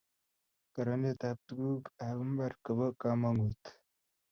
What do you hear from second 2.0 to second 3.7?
ab mbar kobo kamangut